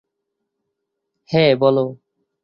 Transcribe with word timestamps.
হ্যাঁ, 1.29 1.51
বলো। 1.55 1.85